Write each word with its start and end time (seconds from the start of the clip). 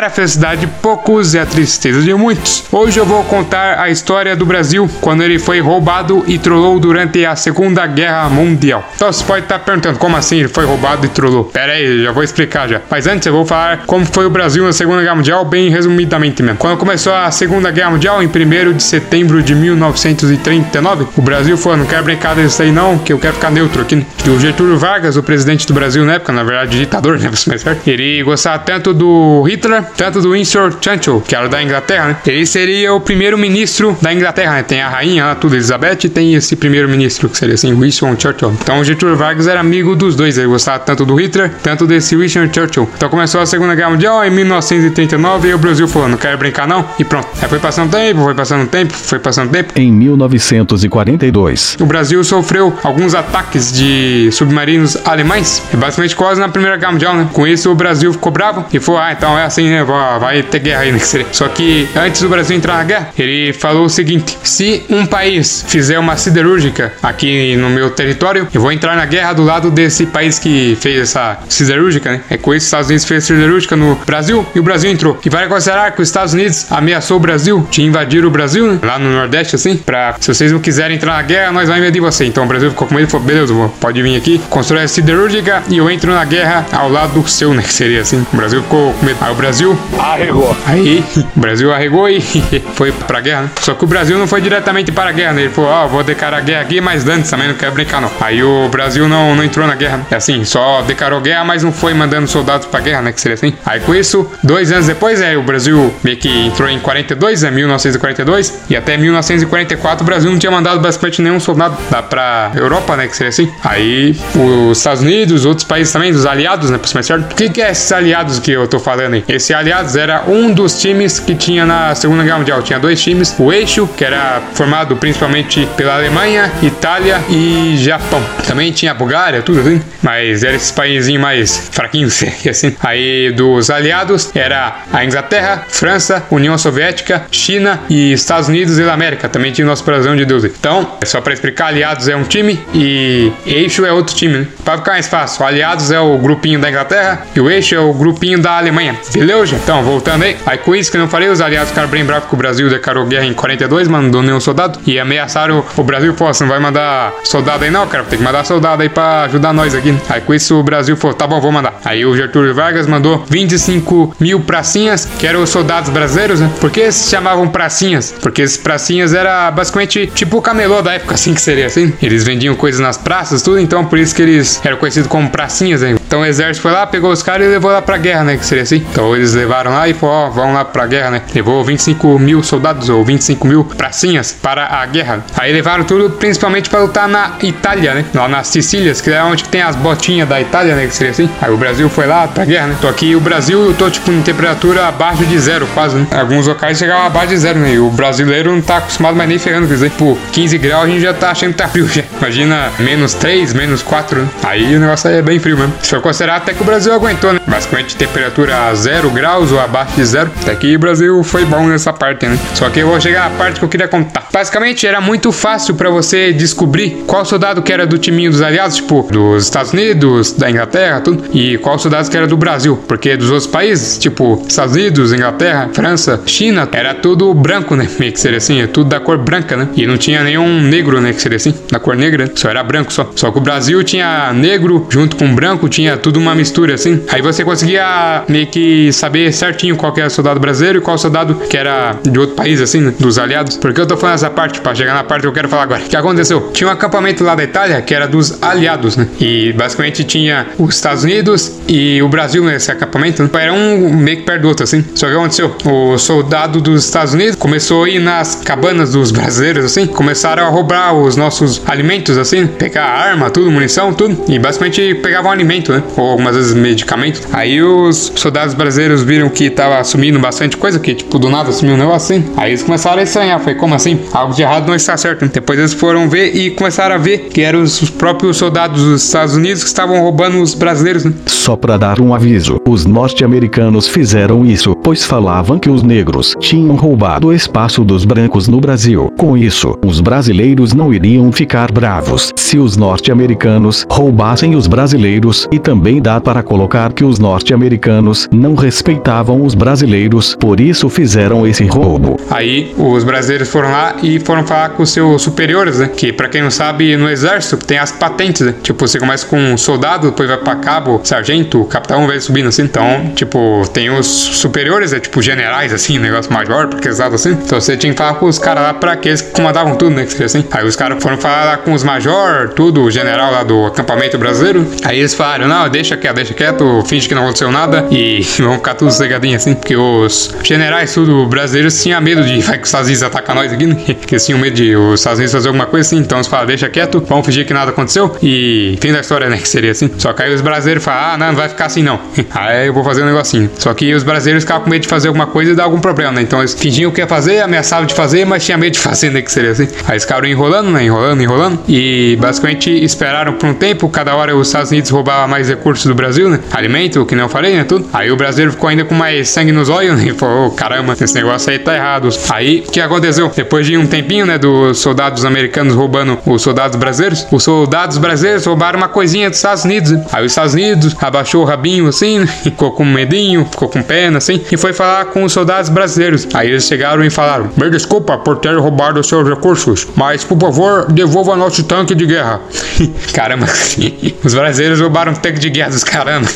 Para 0.00 0.06
a 0.06 0.10
felicidade 0.10 0.62
de 0.62 0.66
poucos 0.66 1.34
e 1.34 1.38
a 1.38 1.44
tristeza 1.44 2.00
de 2.00 2.14
muitos, 2.14 2.64
hoje 2.72 2.98
eu 2.98 3.04
vou 3.04 3.22
contar 3.24 3.78
a 3.78 3.90
história 3.90 4.34
do 4.34 4.46
Brasil 4.46 4.88
quando 4.98 5.22
ele 5.22 5.38
foi 5.38 5.60
roubado 5.60 6.24
e 6.26 6.38
trollou 6.38 6.80
durante 6.80 7.22
a 7.26 7.36
Segunda 7.36 7.86
Guerra 7.86 8.30
Mundial. 8.30 8.82
Então 8.94 9.12
você 9.12 9.22
pode 9.22 9.44
estar 9.44 9.58
perguntando 9.58 9.98
como 9.98 10.16
assim 10.16 10.38
ele 10.38 10.48
foi 10.48 10.64
roubado 10.64 11.04
e 11.04 11.08
trollou. 11.10 11.44
Pera 11.44 11.72
aí, 11.72 12.02
já 12.02 12.12
vou 12.12 12.22
explicar 12.22 12.66
já. 12.66 12.80
Mas 12.88 13.06
antes 13.06 13.26
eu 13.26 13.34
vou 13.34 13.44
falar 13.44 13.82
como 13.84 14.06
foi 14.06 14.24
o 14.24 14.30
Brasil 14.30 14.64
na 14.64 14.72
Segunda 14.72 15.02
Guerra 15.02 15.16
Mundial, 15.16 15.44
bem 15.44 15.68
resumidamente 15.68 16.42
mesmo. 16.42 16.56
Quando 16.56 16.78
começou 16.78 17.12
a 17.12 17.30
Segunda 17.30 17.70
Guerra 17.70 17.90
Mundial, 17.90 18.22
em 18.22 18.26
1 18.26 18.72
de 18.72 18.82
setembro 18.82 19.42
de 19.42 19.54
1939, 19.54 21.08
o 21.14 21.20
Brasil 21.20 21.58
falou: 21.58 21.76
não 21.76 21.84
quero 21.84 22.04
brincar 22.04 22.34
disso 22.34 22.62
aí 22.62 22.72
não, 22.72 22.96
que 22.96 23.12
eu 23.12 23.18
quero 23.18 23.34
ficar 23.34 23.50
neutro 23.50 23.82
aqui. 23.82 24.02
E 24.24 24.30
o 24.30 24.40
Getúlio 24.40 24.78
Vargas, 24.78 25.18
o 25.18 25.22
presidente 25.22 25.66
do 25.66 25.74
Brasil 25.74 26.02
na 26.06 26.14
época, 26.14 26.32
na 26.32 26.42
verdade 26.42 26.78
ditador, 26.78 27.18
né? 27.20 27.30
Certo, 27.34 27.86
ele 27.86 28.22
gostava 28.22 28.58
tanto 28.60 28.94
do 28.94 29.42
Hitler, 29.42 29.89
tanto 29.96 30.20
do 30.20 30.32
Winston 30.32 30.70
Churchill, 30.80 31.22
que 31.26 31.34
era 31.34 31.48
da 31.48 31.62
Inglaterra, 31.62 32.08
né? 32.08 32.16
Ele 32.26 32.46
seria 32.46 32.92
o 32.94 33.00
primeiro-ministro 33.00 33.96
da 34.00 34.12
Inglaterra, 34.12 34.54
né? 34.54 34.62
Tem 34.62 34.80
a 34.80 34.88
rainha 34.88 35.34
tudo, 35.34 35.54
Elizabeth, 35.54 35.98
e 36.04 36.08
tem 36.08 36.34
esse 36.34 36.56
primeiro-ministro, 36.56 37.28
que 37.28 37.36
seria 37.36 37.54
assim, 37.54 37.74
Winston 37.74 38.16
Churchill. 38.18 38.52
Então 38.62 38.80
o 38.80 38.84
Getúlio 38.84 39.16
Vargas 39.16 39.46
era 39.46 39.60
amigo 39.60 39.94
dos 39.94 40.14
dois, 40.14 40.38
ele 40.38 40.48
gostava 40.48 40.78
tanto 40.78 41.04
do 41.04 41.14
Hitler, 41.14 41.50
tanto 41.62 41.86
desse 41.86 42.16
Winston 42.16 42.48
Churchill. 42.52 42.88
Então 42.96 43.08
começou 43.08 43.40
a 43.40 43.46
Segunda 43.46 43.74
Guerra 43.74 43.90
Mundial 43.90 44.24
em 44.24 44.30
1939 44.30 45.48
e 45.48 45.54
o 45.54 45.58
Brasil 45.58 45.86
falou, 45.88 46.08
não 46.08 46.16
quero 46.16 46.38
brincar 46.38 46.66
não, 46.66 46.84
e 46.98 47.04
pronto. 47.04 47.28
Aí 47.40 47.48
foi 47.48 47.58
passando 47.58 47.90
tempo, 47.90 48.22
foi 48.22 48.34
passando 48.34 48.68
tempo, 48.68 48.94
foi 48.94 49.18
passando 49.18 49.50
tempo. 49.50 49.72
Em 49.76 49.90
1942, 49.92 51.76
o 51.80 51.86
Brasil 51.86 52.22
sofreu 52.24 52.76
alguns 52.82 53.14
ataques 53.14 53.72
de 53.72 54.30
submarinos 54.32 54.96
alemães, 55.04 55.62
é 55.72 55.76
basicamente 55.76 56.14
quase 56.16 56.40
na 56.40 56.48
Primeira 56.48 56.76
Guerra 56.76 56.92
Mundial, 56.92 57.14
né? 57.16 57.28
Com 57.32 57.46
isso 57.46 57.70
o 57.70 57.74
Brasil 57.74 58.12
ficou 58.12 58.32
bravo 58.32 58.64
e 58.72 58.78
falou, 58.78 59.00
ah, 59.00 59.12
então 59.12 59.38
é 59.38 59.44
assim, 59.44 59.68
né? 59.68 59.79
Vai 59.84 60.42
ter 60.42 60.58
guerra 60.58 60.82
aí, 60.82 60.92
né? 60.92 61.00
Só 61.32 61.48
que 61.48 61.88
antes 61.96 62.22
do 62.22 62.28
Brasil 62.28 62.56
entrar 62.56 62.78
na 62.78 62.84
guerra, 62.84 63.08
ele 63.18 63.52
falou 63.52 63.84
o 63.84 63.90
seguinte: 63.90 64.38
se 64.42 64.84
um 64.88 65.06
país 65.06 65.64
fizer 65.68 65.98
uma 65.98 66.16
siderúrgica 66.16 66.92
aqui 67.02 67.56
no 67.56 67.70
meu 67.70 67.90
território, 67.90 68.48
eu 68.52 68.60
vou 68.60 68.72
entrar 68.72 68.96
na 68.96 69.04
guerra 69.06 69.32
do 69.32 69.44
lado 69.44 69.70
desse 69.70 70.06
país 70.06 70.38
que 70.38 70.76
fez 70.80 71.00
essa 71.00 71.38
siderúrgica, 71.48 72.10
né? 72.10 72.20
É 72.30 72.36
com 72.36 72.54
isso 72.54 72.60
os 72.60 72.64
Estados 72.66 72.88
Unidos 72.88 73.04
fez 73.04 73.24
siderúrgica 73.24 73.76
no 73.76 73.96
Brasil 74.06 74.46
e 74.54 74.60
o 74.60 74.62
Brasil 74.62 74.90
entrou. 74.90 75.18
E 75.24 75.28
vai 75.28 75.48
considerar 75.48 75.92
que 75.92 76.02
os 76.02 76.08
Estados 76.08 76.34
Unidos 76.34 76.66
ameaçou 76.70 77.16
o 77.16 77.20
Brasil 77.20 77.66
de 77.70 77.82
invadir 77.82 78.24
o 78.24 78.30
Brasil, 78.30 78.66
né? 78.72 78.78
Lá 78.82 78.98
no 78.98 79.10
Nordeste, 79.10 79.56
assim, 79.56 79.76
pra 79.76 80.14
se 80.20 80.32
vocês 80.32 80.52
não 80.52 80.60
quiserem 80.60 80.96
entrar 80.96 81.16
na 81.16 81.22
guerra, 81.22 81.52
nós 81.52 81.68
vamos 81.68 81.82
invadir 81.82 82.00
você. 82.00 82.24
Então 82.24 82.44
o 82.44 82.46
Brasil 82.46 82.70
ficou 82.70 82.86
com 82.86 82.94
medo 82.94 83.08
e 83.08 83.10
falou: 83.10 83.26
beleza, 83.26 83.54
pode 83.80 84.02
vir 84.02 84.16
aqui, 84.16 84.40
construir 84.50 84.82
a 84.82 84.88
siderúrgica 84.88 85.62
e 85.68 85.78
eu 85.78 85.90
entro 85.90 86.12
na 86.12 86.24
guerra 86.24 86.66
ao 86.72 86.88
lado 86.88 87.26
seu, 87.28 87.52
né? 87.54 87.62
Que 87.62 87.72
seria 87.72 88.02
assim. 88.02 88.24
O 88.32 88.36
Brasil 88.36 88.62
ficou 88.62 88.92
com 88.94 89.06
medo. 89.06 89.18
Aí 89.20 89.32
o 89.32 89.34
Brasil 89.34 89.59
arregou. 89.98 90.56
Aí 90.66 91.04
o 91.16 91.40
Brasil 91.40 91.72
arregou 91.72 92.08
e 92.08 92.20
foi 92.74 92.92
pra 92.92 93.20
guerra, 93.20 93.42
né? 93.42 93.50
Só 93.60 93.74
que 93.74 93.84
o 93.84 93.86
Brasil 93.86 94.18
não 94.18 94.26
foi 94.26 94.40
diretamente 94.40 94.92
para 94.92 95.10
a 95.10 95.12
guerra, 95.12 95.32
né? 95.34 95.42
Ele 95.42 95.50
falou, 95.50 95.70
ó, 95.70 95.84
oh, 95.84 95.88
vou 95.88 96.02
declarar 96.02 96.40
guerra 96.40 96.62
aqui, 96.62 96.80
mas 96.80 97.06
antes 97.06 97.30
também 97.30 97.48
não 97.48 97.54
quero 97.54 97.72
brincar, 97.72 98.00
não. 98.00 98.10
Aí 98.20 98.42
o 98.42 98.68
Brasil 98.68 99.08
não, 99.08 99.34
não 99.34 99.44
entrou 99.44 99.66
na 99.66 99.74
guerra. 99.74 99.98
Né? 99.98 100.06
É 100.10 100.16
assim, 100.16 100.44
só 100.44 100.82
declarou 100.82 101.20
guerra, 101.20 101.44
mas 101.44 101.62
não 101.62 101.72
foi 101.72 101.94
mandando 101.94 102.26
soldados 102.28 102.66
pra 102.66 102.80
guerra, 102.80 103.02
né? 103.02 103.12
Que 103.12 103.20
seria 103.20 103.34
assim. 103.34 103.52
Aí 103.64 103.80
com 103.80 103.94
isso, 103.94 104.30
dois 104.42 104.72
anos 104.72 104.86
depois, 104.86 105.20
é, 105.20 105.36
o 105.36 105.42
Brasil 105.42 105.92
meio 106.02 106.16
que 106.16 106.28
entrou 106.46 106.68
em 106.68 106.78
42, 106.78 107.44
é 107.44 107.50
1942, 107.50 108.62
e 108.70 108.76
até 108.76 108.96
1944 108.96 110.02
o 110.02 110.06
Brasil 110.06 110.30
não 110.30 110.38
tinha 110.38 110.50
mandado 110.50 110.80
basicamente 110.80 111.22
nenhum 111.22 111.40
soldado 111.40 111.76
lá 111.90 112.02
pra 112.02 112.52
Europa, 112.54 112.96
né? 112.96 113.08
Que 113.08 113.16
seria 113.16 113.28
assim. 113.28 113.50
Aí 113.64 114.16
os 114.34 114.78
Estados 114.78 115.02
Unidos, 115.02 115.44
outros 115.44 115.66
países 115.66 115.92
também, 115.92 116.10
os 116.10 116.26
aliados, 116.26 116.70
né? 116.70 116.78
Por 116.78 116.88
ser 116.88 117.02
certo. 117.02 117.32
O 117.32 117.34
que, 117.34 117.48
que 117.50 117.60
é 117.60 117.70
esses 117.70 117.90
aliados 117.92 118.38
que 118.38 118.52
eu 118.52 118.66
tô 118.66 118.78
falando 118.78 119.14
aí? 119.14 119.24
Esse 119.28 119.49
aliados 119.54 119.96
era 119.96 120.24
um 120.28 120.52
dos 120.52 120.80
times 120.80 121.18
que 121.18 121.34
tinha 121.34 121.64
na 121.66 121.94
Segunda 121.94 122.22
Guerra 122.22 122.38
Mundial. 122.38 122.62
Tinha 122.62 122.78
dois 122.78 123.02
times, 123.02 123.34
o 123.38 123.52
Eixo, 123.52 123.88
que 123.96 124.04
era 124.04 124.40
formado 124.54 124.96
principalmente 124.96 125.66
pela 125.76 125.94
Alemanha, 125.94 126.52
Itália 126.62 127.20
e 127.28 127.74
Japão. 127.76 128.22
Também 128.46 128.70
tinha 128.72 128.92
a 128.92 128.94
Bulgária, 128.94 129.42
tudo 129.42 129.60
assim, 129.60 129.82
mas 130.02 130.44
era 130.44 130.54
esses 130.54 130.70
países 130.70 131.18
mais 131.18 131.68
fraquinhos, 131.72 132.22
assim. 132.48 132.76
Aí 132.80 133.32
dos 133.32 133.70
aliados 133.70 134.30
era 134.34 134.82
a 134.92 135.04
Inglaterra, 135.04 135.64
França, 135.68 136.24
União 136.30 136.56
Soviética, 136.56 137.26
China 137.30 137.80
e 137.88 138.12
Estados 138.12 138.48
Unidos 138.48 138.78
e 138.78 138.84
da 138.84 138.92
América. 138.92 139.28
Também 139.28 139.52
tinha 139.52 139.64
o 139.64 139.68
nosso 139.68 139.84
Brasil 139.84 140.14
de 140.14 140.24
Deus. 140.24 140.44
Então, 140.44 140.96
só 141.04 141.20
para 141.20 141.32
explicar, 141.32 141.66
aliados 141.68 142.08
é 142.08 142.14
um 142.14 142.24
time 142.24 142.60
e 142.74 143.32
Eixo 143.46 143.84
é 143.84 143.92
outro 143.92 144.14
time, 144.14 144.38
né? 144.38 144.46
Para 144.64 144.78
ficar 144.78 144.92
mais 144.92 145.08
fácil, 145.08 145.44
aliados 145.44 145.90
é 145.90 146.00
o 146.00 146.18
grupinho 146.18 146.60
da 146.60 146.68
Inglaterra 146.68 147.26
e 147.34 147.40
o 147.40 147.50
Eixo 147.50 147.74
é 147.74 147.80
o 147.80 147.92
grupinho 147.92 148.40
da 148.40 148.56
Alemanha. 148.56 148.98
Beleza? 149.12 149.39
Então, 149.40 149.82
voltando 149.82 150.22
aí. 150.22 150.36
Aí 150.44 150.58
com 150.58 150.74
isso 150.74 150.90
que 150.90 150.96
eu 150.96 151.00
não 151.00 151.08
falei, 151.08 151.28
os 151.28 151.40
aliados 151.40 151.70
ficaram 151.70 151.88
bem 151.88 152.04
bravos 152.04 152.28
que 152.28 152.34
o 152.34 152.36
Brasil 152.36 152.68
declarou 152.68 153.06
guerra 153.06 153.24
em 153.24 153.32
42, 153.32 153.88
mandou 153.88 154.22
nenhum 154.22 154.38
soldado 154.38 154.78
e 154.86 154.98
ameaçaram 154.98 155.64
o 155.76 155.82
Brasil. 155.82 156.12
Pô, 156.12 156.26
você 156.26 156.44
não 156.44 156.50
vai 156.50 156.60
mandar 156.60 157.14
soldado 157.24 157.64
aí 157.64 157.70
não, 157.70 157.86
cara? 157.86 158.04
Tem 158.04 158.18
que 158.18 158.24
mandar 158.24 158.44
soldado 158.44 158.82
aí 158.82 158.88
pra 158.88 159.22
ajudar 159.22 159.52
nós 159.52 159.74
aqui. 159.74 159.96
Aí 160.08 160.20
com 160.20 160.34
isso 160.34 160.58
o 160.58 160.62
Brasil 160.62 160.96
falou, 160.96 161.16
tá 161.16 161.26
bom, 161.26 161.40
vou 161.40 161.50
mandar. 161.50 161.80
Aí 161.84 162.04
o 162.04 162.14
Getúlio 162.14 162.54
Vargas 162.54 162.86
mandou 162.86 163.24
25 163.28 164.16
mil 164.20 164.40
pracinhas, 164.40 165.08
que 165.18 165.26
eram 165.26 165.42
os 165.42 165.48
soldados 165.48 165.90
brasileiros, 165.90 166.40
né? 166.40 166.50
Por 166.60 166.70
que 166.70 166.92
se 166.92 167.10
chamavam 167.10 167.48
pracinhas? 167.48 168.14
Porque 168.20 168.42
esses 168.42 168.58
pracinhas 168.58 169.14
era 169.14 169.50
basicamente 169.50 170.06
tipo 170.14 170.36
o 170.36 170.42
camelô 170.42 170.82
da 170.82 170.92
época, 170.92 171.14
assim 171.14 171.32
que 171.32 171.40
seria 171.40 171.66
assim. 171.66 171.92
Eles 172.02 172.24
vendiam 172.24 172.54
coisas 172.54 172.80
nas 172.80 172.98
praças, 172.98 173.40
tudo, 173.40 173.58
então 173.58 173.84
por 173.84 173.98
isso 173.98 174.14
que 174.14 174.22
eles 174.22 174.60
eram 174.64 174.76
conhecidos 174.76 175.08
como 175.08 175.30
pracinhas, 175.30 175.80
né? 175.80 175.96
Então 176.06 176.20
o 176.20 176.26
exército 176.26 176.62
foi 176.62 176.72
lá, 176.72 176.86
pegou 176.86 177.10
os 177.10 177.22
caras 177.22 177.46
e 177.46 177.50
levou 177.50 177.70
lá 177.70 177.80
pra 177.80 177.96
guerra, 177.96 178.24
né? 178.24 178.36
Que 178.36 178.44
seria 178.44 178.64
assim. 178.64 178.84
Então 178.90 179.14
eles 179.14 179.29
levaram 179.34 179.72
lá 179.72 179.88
e 179.88 179.94
falou, 179.94 180.14
ó, 180.14 180.30
vão 180.30 180.52
lá 180.52 180.64
pra 180.64 180.86
guerra, 180.86 181.10
né? 181.10 181.22
Levou 181.34 181.64
25 181.64 182.18
mil 182.18 182.42
soldados 182.42 182.88
ou 182.88 183.04
25 183.04 183.46
mil 183.46 183.64
pracinhas 183.64 184.32
para 184.32 184.66
a 184.66 184.86
guerra. 184.86 185.24
Aí 185.36 185.52
levaram 185.52 185.84
tudo 185.84 186.10
principalmente 186.10 186.68
para 186.68 186.80
lutar 186.80 187.08
na 187.08 187.32
Itália, 187.42 187.94
né? 187.94 188.04
Lá 188.14 188.28
nas 188.28 188.48
Sicílias, 188.48 189.00
que 189.00 189.10
é 189.10 189.22
onde 189.22 189.44
tem 189.44 189.62
as 189.62 189.76
botinhas 189.76 190.28
da 190.28 190.40
Itália, 190.40 190.74
né? 190.74 190.86
Que 190.86 190.94
seria 190.94 191.10
assim. 191.10 191.28
Aí 191.40 191.52
o 191.52 191.56
Brasil 191.56 191.88
foi 191.88 192.06
lá 192.06 192.26
pra 192.28 192.44
guerra, 192.44 192.68
né? 192.68 192.76
Tô 192.80 192.88
aqui, 192.88 193.14
o 193.14 193.20
Brasil, 193.20 193.66
eu 193.66 193.74
tô 193.74 193.90
tipo 193.90 194.10
em 194.10 194.22
temperatura 194.22 194.88
abaixo 194.88 195.24
de 195.24 195.38
zero, 195.38 195.66
quase, 195.74 195.96
né? 195.96 196.06
Alguns 196.12 196.46
locais 196.46 196.78
chegavam 196.78 197.06
abaixo 197.06 197.28
de 197.28 197.38
zero, 197.38 197.58
né? 197.58 197.74
E 197.74 197.78
o 197.78 197.90
brasileiro 197.90 198.52
não 198.52 198.60
tá 198.60 198.78
acostumado 198.78 199.16
mais 199.16 199.28
nem 199.28 199.38
ferrando, 199.38 199.66
quer 199.66 199.74
dizer, 199.74 199.90
tipo, 199.90 200.18
15 200.32 200.58
graus 200.58 200.84
a 200.84 200.88
gente 200.88 201.00
já 201.00 201.14
tá 201.14 201.30
achando 201.30 201.52
que 201.52 201.58
tá 201.58 201.68
frio 201.68 201.86
já. 201.88 202.02
Imagina 202.18 202.70
menos 202.78 203.14
3, 203.14 203.52
menos 203.54 203.82
4, 203.82 204.22
né? 204.22 204.28
Aí 204.42 204.76
o 204.76 204.80
negócio 204.80 205.08
aí 205.10 205.16
é 205.16 205.22
bem 205.22 205.38
frio 205.38 205.56
mesmo. 205.56 205.74
Se 205.82 205.90
for 205.90 206.00
considerar 206.00 206.36
até 206.36 206.52
que 206.54 206.62
o 206.62 206.64
Brasil 206.64 206.92
aguentou, 206.92 207.32
né? 207.32 207.40
Basicamente 207.46 207.96
temperatura 207.96 208.74
zero 208.74 209.10
ou 209.28 209.60
abaixo 209.60 209.96
de 209.96 210.04
zero. 210.04 210.30
Até 210.40 210.54
que 210.54 210.74
o 210.74 210.78
Brasil 210.78 211.22
foi 211.22 211.44
bom 211.44 211.66
nessa 211.66 211.92
parte, 211.92 212.26
né? 212.26 212.38
Só 212.54 212.68
que 212.70 212.80
eu 212.80 212.86
vou 212.86 213.00
chegar 213.00 213.26
à 213.26 213.30
parte 213.30 213.58
que 213.58 213.64
eu 213.64 213.68
queria 213.68 213.88
contar. 213.88 214.28
Basicamente 214.32 214.86
era 214.86 215.00
muito 215.00 215.32
fácil 215.32 215.74
para 215.74 215.90
você 215.90 216.32
descobrir 216.32 217.02
qual 217.06 217.24
soldado 217.24 217.62
que 217.62 217.72
era 217.72 217.86
do 217.86 217.98
timinho 217.98 218.30
dos 218.30 218.42
aliados, 218.42 218.76
tipo, 218.76 219.06
dos 219.10 219.44
Estados 219.44 219.72
Unidos, 219.72 220.32
da 220.32 220.50
Inglaterra, 220.50 221.00
tudo, 221.00 221.24
e 221.32 221.58
qual 221.58 221.78
soldado 221.78 222.08
que 222.10 222.16
era 222.16 222.26
do 222.26 222.36
Brasil. 222.36 222.78
Porque 222.88 223.16
dos 223.16 223.30
outros 223.30 223.46
países, 223.46 223.98
tipo, 223.98 224.42
Estados 224.46 224.74
Unidos, 224.74 225.12
Inglaterra, 225.12 225.68
França, 225.72 226.20
China, 226.26 226.68
era 226.72 226.94
tudo 226.94 227.32
branco, 227.34 227.74
né? 227.76 227.88
Meio 227.98 228.12
que 228.12 228.20
seria 228.20 228.38
assim, 228.38 228.60
é 228.60 228.66
tudo 228.66 228.90
da 228.90 229.00
cor 229.00 229.18
branca, 229.18 229.56
né? 229.56 229.68
E 229.76 229.86
não 229.86 229.98
tinha 229.98 230.22
nenhum 230.22 230.60
negro, 230.62 231.00
né? 231.00 231.12
Que 231.12 231.20
seria 231.20 231.36
assim, 231.36 231.54
da 231.70 231.78
cor 231.78 231.96
negra, 231.96 232.30
só 232.34 232.48
era 232.48 232.62
branco 232.62 232.92
só. 232.92 233.10
Só 233.14 233.30
que 233.30 233.38
o 233.38 233.40
Brasil 233.40 233.82
tinha 233.84 234.32
negro 234.32 234.86
junto 234.88 235.16
com 235.16 235.34
branco, 235.34 235.68
tinha 235.68 235.96
tudo 235.96 236.18
uma 236.18 236.34
mistura 236.34 236.74
assim. 236.74 237.02
Aí 237.08 237.20
você 237.20 237.44
conseguia 237.44 238.22
meio 238.28 238.46
que 238.46 238.92
saber 238.92 239.09
certinho 239.32 239.76
qual 239.76 239.92
que 239.92 240.00
era 240.00 240.10
soldado 240.10 240.40
brasileiro 240.40 240.78
e 240.78 240.80
qual 240.80 240.98
soldado 240.98 241.34
que 241.34 241.56
era 241.56 241.96
de 242.02 242.18
outro 242.18 242.36
país, 242.36 242.60
assim, 242.60 242.80
né? 242.80 242.94
Dos 242.98 243.18
aliados. 243.18 243.56
Porque 243.56 243.80
eu 243.80 243.86
tô 243.86 243.96
falando 243.96 244.14
essa 244.14 244.30
parte, 244.30 244.60
para 244.60 244.74
chegar 244.74 244.94
na 244.94 245.04
parte 245.04 245.22
que 245.22 245.28
eu 245.28 245.32
quero 245.32 245.48
falar 245.48 245.62
agora. 245.62 245.82
O 245.82 245.88
que 245.88 245.96
aconteceu? 245.96 246.50
Tinha 246.52 246.68
um 246.68 246.72
acampamento 246.72 247.24
lá 247.24 247.34
da 247.34 247.44
Itália 247.44 247.80
que 247.82 247.94
era 247.94 248.06
dos 248.06 248.42
aliados, 248.42 248.96
né? 248.96 249.06
E 249.20 249.52
basicamente 249.52 250.04
tinha 250.04 250.46
os 250.58 250.74
Estados 250.74 251.04
Unidos 251.04 251.60
e 251.68 252.02
o 252.02 252.08
Brasil 252.08 252.44
nesse 252.44 252.70
acampamento. 252.70 253.22
Né? 253.22 253.30
Era 253.34 253.52
um 253.52 253.92
meio 253.94 254.18
que 254.18 254.22
perto 254.24 254.42
do 254.42 254.48
outro, 254.48 254.64
assim. 254.64 254.84
Só 254.94 255.06
que 255.06 255.14
aconteceu? 255.14 255.54
O 255.64 255.98
soldado 255.98 256.60
dos 256.60 256.84
Estados 256.84 257.14
Unidos 257.14 257.36
começou 257.36 257.84
a 257.84 257.88
ir 257.88 257.98
nas 257.98 258.36
cabanas 258.36 258.92
dos 258.92 259.10
brasileiros, 259.10 259.64
assim. 259.64 259.86
Começaram 259.86 260.44
a 260.44 260.48
roubar 260.48 260.94
os 260.94 261.16
nossos 261.16 261.62
alimentos, 261.66 262.18
assim. 262.18 262.46
Pegar 262.46 262.84
arma, 262.84 263.30
tudo, 263.30 263.50
munição, 263.50 263.92
tudo. 263.92 264.24
E 264.28 264.38
basicamente 264.38 264.94
pegavam 264.96 265.30
alimento, 265.30 265.72
né? 265.72 265.82
Ou 265.96 266.10
algumas 266.10 266.36
vezes 266.36 266.54
medicamento. 266.54 267.20
Aí 267.32 267.62
os 267.62 268.12
soldados 268.14 268.54
brasileiros 268.54 268.99
viram 269.02 269.28
que 269.28 269.50
tava 269.50 269.82
sumindo 269.84 270.18
bastante 270.18 270.56
coisa, 270.56 270.78
que 270.78 270.94
tipo 270.94 271.18
do 271.18 271.28
nada 271.28 271.52
sumiu 271.52 271.74
um 271.74 271.78
negócio 271.78 272.16
assim. 272.16 272.24
Aí 272.36 272.50
eles 272.50 272.62
começaram 272.62 273.00
a 273.00 273.02
estranhar. 273.02 273.40
Foi 273.40 273.54
como 273.54 273.74
assim? 273.74 273.98
Algo 274.12 274.34
de 274.34 274.42
errado 274.42 274.66
não 274.66 274.74
está 274.74 274.96
certo. 274.96 275.26
Depois 275.26 275.58
eles 275.58 275.72
foram 275.72 276.08
ver 276.08 276.34
e 276.34 276.50
começaram 276.50 276.94
a 276.94 276.98
ver 276.98 277.28
que 277.30 277.40
eram 277.42 277.62
os 277.62 277.90
próprios 277.90 278.36
soldados 278.36 278.82
dos 278.82 279.04
Estados 279.04 279.34
Unidos 279.34 279.62
que 279.62 279.68
estavam 279.68 280.00
roubando 280.00 280.40
os 280.40 280.54
brasileiros, 280.54 281.04
né? 281.04 281.12
Só 281.26 281.56
para 281.56 281.76
dar 281.76 282.00
um 282.00 282.14
aviso, 282.14 282.58
os 282.68 282.84
norte-americanos 282.84 283.88
fizeram 283.88 284.44
isso, 284.44 284.74
pois 284.76 285.04
falavam 285.04 285.58
que 285.58 285.70
os 285.70 285.82
negros 285.82 286.36
tinham 286.38 286.76
roubado 286.76 287.28
o 287.28 287.32
espaço 287.32 287.82
dos 287.84 288.04
brancos 288.04 288.46
no 288.46 288.60
Brasil. 288.60 289.12
Com 289.16 289.36
isso, 289.36 289.76
os 289.84 290.00
brasileiros 290.00 290.72
não 290.72 290.92
iriam 290.92 291.30
ficar 291.32 291.72
bravos 291.72 292.32
se 292.36 292.58
os 292.58 292.76
norte-americanos 292.76 293.86
roubassem 293.90 294.54
os 294.54 294.66
brasileiros 294.66 295.48
e 295.50 295.58
também 295.58 296.00
dá 296.00 296.20
para 296.20 296.42
colocar 296.42 296.92
que 296.92 297.04
os 297.04 297.18
norte-americanos 297.18 298.28
não 298.32 298.54
respeitam 298.54 298.89
respeitavam 298.90 299.44
os 299.44 299.54
brasileiros, 299.54 300.34
por 300.34 300.60
isso 300.60 300.88
fizeram 300.88 301.46
esse 301.46 301.64
roubo. 301.64 302.18
Aí 302.30 302.74
os 302.76 303.04
brasileiros 303.04 303.48
foram 303.48 303.70
lá 303.70 303.96
e 304.02 304.18
foram 304.18 304.46
falar 304.46 304.70
com 304.70 304.84
seus 304.84 305.22
superiores, 305.22 305.78
né? 305.78 305.88
Que 305.88 306.12
pra 306.12 306.28
quem 306.28 306.42
não 306.42 306.50
sabe, 306.50 306.96
no 306.96 307.08
exército 307.08 307.64
tem 307.64 307.78
as 307.78 307.92
patentes, 307.92 308.42
né? 308.42 308.54
Tipo, 308.62 308.86
você 308.86 308.98
começa 308.98 309.26
com 309.26 309.38
um 309.38 309.56
soldado, 309.56 310.10
depois 310.10 310.28
vai 310.28 310.38
pra 310.38 310.56
cabo, 310.56 311.00
sargento, 311.04 311.64
capitão, 311.64 312.06
vai 312.06 312.20
subindo 312.20 312.48
assim. 312.48 312.62
Então, 312.62 313.12
tipo, 313.14 313.62
tem 313.72 313.90
os 313.90 314.06
superiores, 314.06 314.92
é 314.92 315.00
tipo 315.00 315.22
generais, 315.22 315.72
assim, 315.72 315.98
negócio 315.98 316.32
maior, 316.32 316.66
porque 316.66 316.88
exato 316.88 317.14
assim. 317.14 317.32
Então 317.32 317.60
você 317.60 317.76
tinha 317.76 317.92
que 317.92 317.98
falar 317.98 318.14
com 318.14 318.26
os 318.26 318.38
caras 318.38 318.62
lá 318.62 318.74
pra 318.74 318.92
aqueles 318.92 319.22
que 319.22 319.32
comandavam 319.32 319.76
tudo, 319.76 319.94
né? 319.94 320.04
Que 320.04 320.12
seria 320.12 320.26
assim. 320.26 320.44
Aí 320.50 320.66
os 320.66 320.76
caras 320.76 321.02
foram 321.02 321.16
falar 321.16 321.44
lá 321.44 321.56
com 321.58 321.72
os 321.72 321.84
major, 321.84 322.50
tudo, 322.54 322.82
o 322.82 322.90
general 322.90 323.30
lá 323.30 323.42
do 323.42 323.66
acampamento 323.66 324.18
brasileiro. 324.18 324.66
Aí 324.84 324.98
eles 324.98 325.14
falaram, 325.14 325.46
não, 325.46 325.68
deixa 325.68 325.96
quieto, 325.96 326.16
deixa 326.16 326.34
quieto, 326.34 326.82
finge 326.86 327.08
que 327.08 327.14
não 327.14 327.22
aconteceu 327.22 327.50
nada 327.50 327.86
e 327.90 328.20
vão 328.38 328.54
ficar 328.54 328.69
tudo 328.74 328.90
cegadinho 328.90 329.36
assim. 329.36 329.54
Porque 329.54 329.76
os 329.76 330.34
generais, 330.42 330.92
tudo 330.92 331.26
brasileiros, 331.26 331.82
tinham 331.82 332.00
medo 332.00 332.22
de 332.22 332.40
vai 332.40 332.56
que 332.56 332.62
os 332.62 332.68
Estados 332.68 332.88
Unidos 332.88 333.02
atacar 333.02 333.34
nós 333.34 333.52
aqui, 333.52 333.66
né? 333.66 333.74
Que 333.74 334.14
eles 334.14 334.24
tinham 334.24 334.38
medo 334.38 334.54
de 334.54 334.76
os 334.76 335.00
Estados 335.00 335.18
Unidos 335.18 335.32
fazer 335.32 335.48
alguma 335.48 335.66
coisa 335.66 335.86
assim. 335.86 335.98
Então 335.98 336.18
eles 336.18 336.26
falaram, 336.26 336.48
deixa 336.48 336.68
quieto, 336.68 337.02
vamos 337.06 337.26
fingir 337.26 337.46
que 337.46 337.52
nada 337.52 337.70
aconteceu 337.70 338.16
e 338.22 338.78
fim 338.80 338.92
da 338.92 339.00
história, 339.00 339.28
né? 339.28 339.36
Que 339.36 339.48
seria 339.48 339.70
assim. 339.70 339.90
Só 339.98 340.12
que 340.12 340.22
aí 340.22 340.34
os 340.34 340.40
brasileiros 340.40 340.84
falaram, 340.84 341.14
ah, 341.14 341.18
não, 341.18 341.26
não 341.28 341.36
vai 341.36 341.48
ficar 341.48 341.66
assim 341.66 341.82
não. 341.82 342.00
Aí 342.30 342.68
eu 342.68 342.74
vou 342.74 342.84
fazer 342.84 343.02
um 343.02 343.06
negocinho. 343.06 343.50
Só 343.58 343.72
que 343.74 343.92
os 343.92 344.02
brasileiros 344.02 344.44
ficavam 344.44 344.64
com 344.64 344.70
medo 344.70 344.82
de 344.82 344.88
fazer 344.88 345.08
alguma 345.08 345.26
coisa 345.26 345.52
e 345.52 345.54
dar 345.54 345.64
algum 345.64 345.80
problema, 345.80 346.12
né? 346.12 346.22
Então 346.22 346.38
eles 346.40 346.54
fingiam 346.54 346.90
que 346.90 347.00
ia 347.00 347.06
fazer, 347.06 347.40
ameaçavam 347.40 347.86
de 347.86 347.94
fazer, 347.94 348.24
mas 348.24 348.44
tinha 348.44 348.56
medo 348.56 348.72
de 348.72 348.78
fazer, 348.78 349.10
né? 349.10 349.22
Que 349.22 349.30
seria 349.30 349.50
assim. 349.50 349.68
Aí 349.84 349.92
eles 349.92 350.02
ficaram 350.04 350.26
enrolando, 350.26 350.70
né? 350.70 350.84
Enrolando, 350.84 351.22
enrolando. 351.22 351.58
E 351.68 352.16
basicamente 352.20 352.70
esperaram 352.84 353.34
por 353.34 353.48
um 353.48 353.54
tempo. 353.54 353.88
Cada 353.88 354.14
hora 354.14 354.34
os 354.34 354.48
Estados 354.48 354.70
Unidos 354.70 354.90
roubavam 354.90 355.28
mais 355.28 355.48
recursos 355.48 355.86
do 355.86 355.94
Brasil, 355.94 356.28
né? 356.28 356.40
Alimento, 356.50 357.04
que 357.06 357.14
não 357.14 357.28
falei, 357.28 357.56
né? 357.56 357.64
Tudo. 357.64 357.86
Aí 357.92 358.10
o 358.10 358.16
brasileiro 358.16 358.56
ficou 358.60 358.68
ainda 358.68 358.84
com 358.84 358.94
mais 358.94 359.30
sangue 359.30 359.52
nos 359.52 359.70
olhos, 359.70 359.96
né? 359.96 360.08
E 360.08 360.14
falou, 360.14 360.48
oh, 360.48 360.50
caramba, 360.50 360.94
esse 361.00 361.14
negócio 361.14 361.50
aí 361.50 361.58
tá 361.58 361.74
errado. 361.74 362.10
Aí, 362.28 362.62
o 362.68 362.70
que 362.70 362.78
aconteceu? 362.78 363.32
Depois 363.34 363.66
de 363.66 363.74
um 363.78 363.86
tempinho, 363.86 364.26
né? 364.26 364.36
Dos 364.36 364.78
soldados 364.78 365.24
americanos 365.24 365.74
roubando 365.74 366.18
os 366.26 366.42
soldados 366.42 366.76
brasileiros, 366.76 367.26
os 367.30 367.42
soldados 367.42 367.96
brasileiros 367.96 368.44
roubaram 368.44 368.76
uma 368.76 368.88
coisinha 368.88 369.30
dos 369.30 369.38
Estados 369.38 369.64
Unidos. 369.64 369.92
Né? 369.92 370.04
Aí 370.12 370.26
os 370.26 370.32
Estados 370.32 370.52
Unidos 370.52 370.94
abaixou 371.00 371.42
o 371.42 371.46
rabinho 371.46 371.88
assim, 371.88 372.18
né? 372.18 372.26
ficou 372.44 372.72
com 372.72 372.84
medinho, 372.84 373.46
ficou 373.50 373.66
com 373.66 373.82
pena 373.82 374.18
assim, 374.18 374.42
e 374.52 374.56
foi 374.58 374.74
falar 374.74 375.06
com 375.06 375.24
os 375.24 375.32
soldados 375.32 375.70
brasileiros. 375.70 376.28
Aí 376.34 376.48
eles 376.48 376.64
chegaram 376.64 377.02
e 377.02 377.08
falaram: 377.08 377.48
Me 377.56 377.70
desculpa 377.70 378.18
por 378.18 378.36
ter 378.36 378.54
roubado 378.58 379.00
os 379.00 379.08
seus 379.08 379.26
recursos, 379.26 379.86
mas 379.96 380.22
por 380.22 380.38
favor, 380.38 380.92
devolva 380.92 381.34
nosso 381.34 381.64
tanque 381.64 381.94
de 381.94 382.04
guerra. 382.04 382.40
Caramba, 383.14 383.46
os 384.22 384.34
brasileiros 384.34 384.80
roubaram 384.80 385.12
um 385.12 385.14
tanque 385.14 385.38
de 385.38 385.48
guerra 385.48 385.70
dos 385.70 385.82
caramba. 385.82 386.28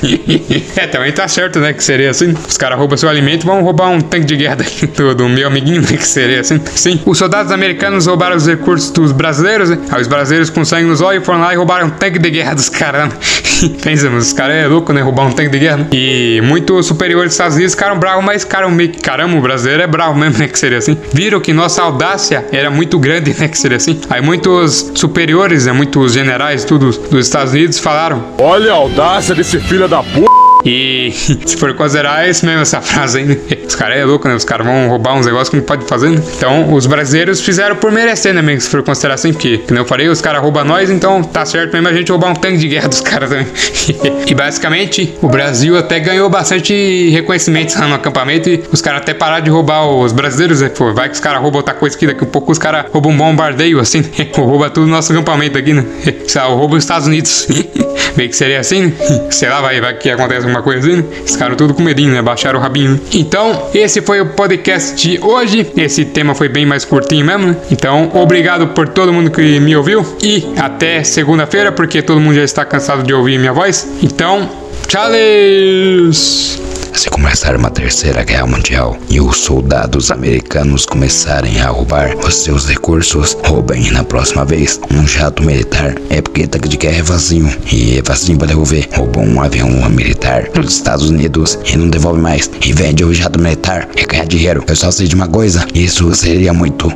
é, 0.74 0.86
também 0.86 1.12
tá 1.12 1.28
certo, 1.28 1.60
né? 1.60 1.74
Que 1.74 1.84
seria 1.84 2.13
assim: 2.14 2.34
os 2.48 2.56
caras 2.56 2.78
roubam 2.78 2.96
seu 2.96 3.08
alimento, 3.08 3.46
vão 3.46 3.62
roubar 3.62 3.90
um 3.90 4.00
tanque 4.00 4.24
de 4.24 4.36
guerra 4.36 4.56
do, 4.96 5.14
do 5.14 5.28
meu 5.28 5.46
amiguinho, 5.46 5.82
né? 5.82 5.96
Que 5.96 6.06
seria 6.06 6.40
assim. 6.40 6.60
Sim, 6.74 7.00
os 7.04 7.18
soldados 7.18 7.52
americanos 7.52 8.06
roubaram 8.06 8.36
os 8.36 8.46
recursos 8.46 8.90
dos 8.90 9.12
brasileiros, 9.12 9.70
né? 9.70 9.78
Aí 9.90 10.00
os 10.00 10.08
brasileiros 10.08 10.50
com 10.50 10.64
sangue 10.64 10.86
nos 10.86 11.00
olhos 11.00 11.24
foram 11.24 11.40
lá 11.40 11.52
e 11.52 11.56
roubaram 11.56 11.86
um 11.86 11.90
tanque 11.90 12.18
de 12.18 12.30
guerra 12.30 12.54
dos 12.54 12.68
caramba. 12.68 13.14
Pensa, 13.82 14.10
mas 14.10 14.26
os 14.26 14.32
caras 14.32 14.56
é 14.56 14.66
louco, 14.66 14.92
né? 14.92 15.00
Roubar 15.00 15.26
um 15.26 15.32
tanque 15.32 15.50
de 15.50 15.58
guerra. 15.58 15.78
Né? 15.78 15.86
E 15.92 16.40
muitos 16.42 16.86
superiores 16.86 17.26
dos 17.26 17.34
Estados 17.34 17.56
Unidos 17.56 17.74
ficaram 17.74 17.98
bravos, 17.98 18.24
mas 18.24 18.42
ficaram 18.42 18.70
meio 18.70 18.90
que 18.90 19.00
caramba, 19.00 19.36
o 19.36 19.40
brasileiro 19.40 19.82
é 19.82 19.86
bravo 19.86 20.18
mesmo, 20.18 20.38
né? 20.38 20.48
Que 20.48 20.58
seria 20.58 20.78
assim. 20.78 20.96
Viram 21.12 21.40
que 21.40 21.52
nossa 21.52 21.82
audácia 21.82 22.44
era 22.52 22.70
muito 22.70 22.98
grande, 22.98 23.34
né? 23.38 23.48
Que 23.48 23.58
seria 23.58 23.76
assim. 23.76 24.00
Aí 24.10 24.20
muitos 24.20 24.92
superiores, 24.94 25.66
né? 25.66 25.72
Muitos 25.72 26.12
generais, 26.12 26.64
tudo 26.64 26.90
dos 26.90 27.26
Estados 27.26 27.52
Unidos 27.52 27.78
falaram: 27.78 28.24
Olha 28.38 28.72
a 28.72 28.76
audácia 28.76 29.34
desse 29.34 29.58
filho 29.60 29.88
da 29.88 30.02
puta. 30.02 30.43
E 30.64 31.12
se 31.44 31.56
for 31.56 31.74
considerar, 31.74 32.26
é 32.26 32.30
isso 32.30 32.44
mesmo, 32.46 32.62
essa 32.62 32.80
frase 32.80 33.22
né? 33.22 33.36
Os 33.66 33.74
caras 33.74 33.98
é 33.98 34.04
louco, 34.04 34.26
né? 34.28 34.34
Os 34.34 34.44
caras 34.44 34.66
vão 34.66 34.88
roubar 34.88 35.14
uns 35.14 35.26
negócios 35.26 35.48
que 35.48 35.56
não 35.56 35.64
pode 35.64 35.84
fazer, 35.84 36.10
né? 36.10 36.22
Então, 36.36 36.72
os 36.72 36.86
brasileiros 36.86 37.40
fizeram 37.40 37.76
por 37.76 37.92
merecer, 37.92 38.32
né, 38.32 38.42
mesmo? 38.42 38.62
Se 38.62 38.70
for 38.70 38.82
considerar 38.82 39.14
assim, 39.14 39.32
porque, 39.32 39.58
como 39.58 39.78
eu 39.78 39.84
falei, 39.84 40.08
os 40.08 40.20
caras 40.20 40.40
roubam 40.40 40.64
nós, 40.64 40.90
então 40.90 41.22
tá 41.22 41.44
certo 41.44 41.72
mesmo 41.72 41.88
a 41.88 41.92
gente 41.92 42.10
roubar 42.10 42.30
um 42.30 42.34
tanque 42.34 42.58
de 42.58 42.68
guerra 42.68 42.88
dos 42.88 43.00
caras 43.02 43.30
também. 43.30 43.46
e 44.26 44.34
basicamente, 44.34 45.14
o 45.20 45.28
Brasil 45.28 45.76
até 45.76 46.00
ganhou 46.00 46.28
bastante 46.30 47.10
reconhecimento 47.10 47.78
lá 47.78 47.86
no 47.86 47.94
acampamento 47.94 48.48
e 48.48 48.62
os 48.72 48.80
caras 48.80 49.02
até 49.02 49.12
pararam 49.12 49.44
de 49.44 49.50
roubar 49.50 49.86
os 49.86 50.12
brasileiros, 50.12 50.60
né? 50.60 50.68
Pô, 50.68 50.92
vai 50.92 51.08
que 51.08 51.14
os 51.14 51.20
caras 51.20 51.40
roubam 51.40 51.58
outra 51.58 51.74
coisa 51.74 51.96
aqui, 51.96 52.06
daqui 52.06 52.24
a 52.24 52.26
pouco 52.26 52.52
os 52.52 52.58
caras 52.58 52.86
roubam 52.90 53.12
um 53.12 53.16
bombardeio, 53.16 53.80
assim, 53.80 54.02
rouba 54.34 54.70
tudo 54.70 54.86
no 54.86 54.92
nosso 54.92 55.12
acampamento 55.12 55.58
aqui, 55.58 55.74
né? 55.74 55.84
Sei 56.26 56.40
lá, 56.40 56.48
rouba 56.48 56.76
os 56.76 56.84
Estados 56.84 57.06
Unidos. 57.06 57.46
Meio 58.16 58.30
que 58.30 58.36
seria 58.36 58.60
assim, 58.60 58.86
né? 58.86 58.92
Sei 59.30 59.48
lá, 59.48 59.60
vai, 59.60 59.80
vai 59.80 59.94
que 59.94 60.10
acontece 60.10 60.46
coisa 60.62 60.80
assim, 60.88 60.96
né? 60.96 61.54
Tudo 61.56 61.74
com 61.74 61.82
medinho, 61.82 62.12
né? 62.12 62.22
Baixaram 62.22 62.58
o 62.58 62.62
rabinho. 62.62 63.00
Então, 63.12 63.68
esse 63.74 64.00
foi 64.00 64.20
o 64.20 64.26
podcast 64.26 64.94
de 64.94 65.18
hoje. 65.22 65.70
Esse 65.76 66.04
tema 66.04 66.34
foi 66.34 66.48
bem 66.48 66.66
mais 66.66 66.84
curtinho 66.84 67.24
mesmo, 67.24 67.46
né? 67.48 67.56
Então, 67.70 68.10
obrigado 68.14 68.68
por 68.68 68.88
todo 68.88 69.12
mundo 69.12 69.30
que 69.30 69.60
me 69.60 69.76
ouviu. 69.76 70.04
E 70.22 70.46
até 70.56 71.02
segunda-feira, 71.04 71.72
porque 71.72 72.02
todo 72.02 72.20
mundo 72.20 72.34
já 72.34 72.44
está 72.44 72.64
cansado 72.64 73.02
de 73.02 73.12
ouvir 73.12 73.38
minha 73.38 73.52
voz. 73.52 73.88
Então, 74.02 74.48
tchau! 74.88 75.10
Se 76.94 77.10
começar 77.10 77.56
uma 77.56 77.70
terceira 77.70 78.22
guerra 78.22 78.46
mundial 78.46 78.96
e 79.10 79.20
os 79.20 79.38
soldados 79.38 80.12
americanos 80.12 80.86
começarem 80.86 81.60
a 81.60 81.68
roubar 81.68 82.16
os 82.16 82.36
seus 82.36 82.68
recursos, 82.68 83.36
roubem 83.44 83.90
na 83.90 84.04
próxima 84.04 84.44
vez 84.44 84.80
um 84.92 85.04
jato 85.04 85.42
militar. 85.42 85.96
É 86.08 86.22
porque 86.22 86.46
tanque 86.46 86.68
de 86.68 86.76
guerra 86.76 86.98
é 86.98 87.02
vazio 87.02 87.50
e 87.70 87.98
é 87.98 88.02
vazio 88.02 88.38
para 88.38 88.46
devolver. 88.46 88.88
Roubou 88.94 89.24
um 89.24 89.42
avião 89.42 89.68
militar 89.90 90.48
dos 90.50 90.72
Estados 90.72 91.10
Unidos 91.10 91.58
e 91.66 91.76
não 91.76 91.90
devolve 91.90 92.20
mais. 92.20 92.48
E 92.64 92.72
vende 92.72 93.04
o 93.04 93.12
jato 93.12 93.40
militar 93.40 93.88
e 93.96 94.06
ganha 94.06 94.24
dinheiro. 94.24 94.64
Eu 94.66 94.76
só 94.76 94.92
sei 94.92 95.08
de 95.08 95.16
uma 95.16 95.26
coisa, 95.26 95.66
isso 95.74 96.14
seria 96.14 96.54
muito. 96.54 96.92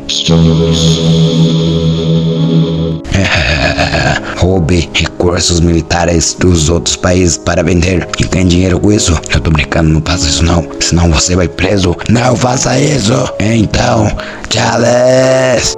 Roube 4.36 4.88
recursos 4.94 5.60
militares 5.60 6.36
dos 6.38 6.68
outros 6.68 6.96
países 6.96 7.36
para 7.36 7.62
vender 7.62 8.06
e 8.18 8.24
ganhe 8.24 8.48
dinheiro 8.48 8.78
com 8.80 8.92
isso. 8.92 9.18
Eu 9.30 9.40
tô 9.40 9.50
brincando, 9.50 9.88
não 9.90 10.02
faça 10.02 10.28
isso 10.28 10.44
não, 10.44 10.66
senão 10.80 11.10
você 11.10 11.36
vai 11.36 11.48
preso. 11.48 11.96
Não 12.08 12.36
faça 12.36 12.78
isso. 12.78 13.12
Então, 13.40 14.10
tchau. 14.48 15.77